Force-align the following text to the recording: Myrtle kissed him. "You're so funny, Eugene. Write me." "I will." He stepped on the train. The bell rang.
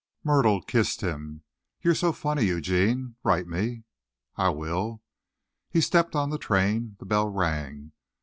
Myrtle 0.23 0.63
kissed 0.63 1.01
him. 1.01 1.43
"You're 1.83 1.93
so 1.93 2.11
funny, 2.11 2.45
Eugene. 2.45 3.17
Write 3.23 3.45
me." 3.45 3.83
"I 4.35 4.49
will." 4.49 5.03
He 5.69 5.79
stepped 5.79 6.15
on 6.15 6.31
the 6.31 6.39
train. 6.39 6.95
The 6.97 7.05
bell 7.05 7.29
rang. 7.29 7.91